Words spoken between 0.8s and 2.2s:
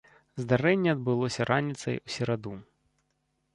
адбылося раніцай у